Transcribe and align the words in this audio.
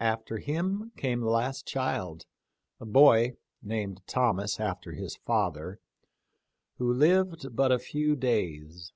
After 0.00 0.36
him 0.36 0.92
came 0.98 1.20
the 1.20 1.30
last 1.30 1.66
child, 1.66 2.26
a 2.78 2.84
boy— 2.84 3.36
named 3.62 4.02
Thomas 4.06 4.60
after 4.60 4.92
his 4.92 5.16
father— 5.16 5.80
who 6.76 6.92
lived 6.92 7.56
but 7.56 7.72
a 7.72 7.78
few 7.78 8.14
days. 8.14 8.92